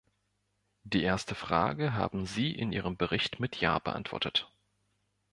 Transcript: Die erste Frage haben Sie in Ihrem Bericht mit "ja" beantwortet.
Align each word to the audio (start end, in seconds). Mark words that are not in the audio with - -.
Die 0.83 1.03
erste 1.03 1.35
Frage 1.35 1.93
haben 1.93 2.25
Sie 2.25 2.51
in 2.55 2.71
Ihrem 2.71 2.97
Bericht 2.97 3.39
mit 3.39 3.57
"ja" 3.61 3.77
beantwortet. 3.77 4.51